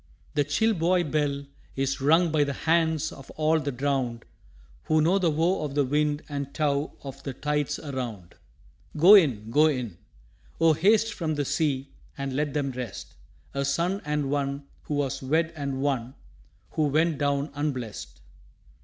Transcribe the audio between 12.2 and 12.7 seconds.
let